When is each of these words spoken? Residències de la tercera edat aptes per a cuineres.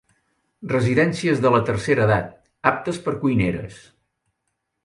Residències 0.71 1.43
de 1.43 1.51
la 1.55 1.59
tercera 1.69 2.05
edat 2.09 2.33
aptes 2.73 3.01
per 3.07 3.15
a 3.19 3.21
cuineres. 3.27 3.81